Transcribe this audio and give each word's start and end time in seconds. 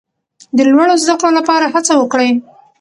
د 0.55 0.57
لوړو 0.71 0.95
زده 1.03 1.13
کړو 1.19 1.31
لپاره 1.39 1.65
هڅه 1.73 1.93
وکړئ. 1.97 2.29